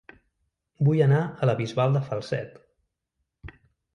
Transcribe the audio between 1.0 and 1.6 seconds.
anar a La